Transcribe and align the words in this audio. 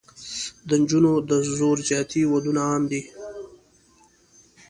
د 0.67 0.69
نجونو 0.81 1.11
د 1.29 1.31
زور 1.57 1.77
زیاتي 1.89 2.21
ودونه 2.31 2.61
عام 2.67 2.83
دي. 2.91 3.01